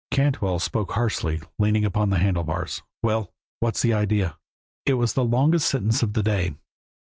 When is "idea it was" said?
3.93-5.13